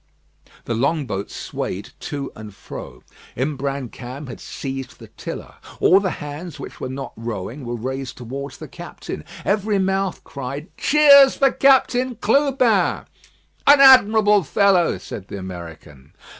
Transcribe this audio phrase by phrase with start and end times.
[0.65, 3.03] The long boat swayed to and fro.
[3.37, 5.53] Imbrancam had seized the tiller.
[5.79, 10.75] All the hands which were not rowing were raised towards the captain every mouth cried,
[10.75, 13.05] "Cheers for Captain Clubin."
[13.67, 16.13] "An admirable fellow!" said the American.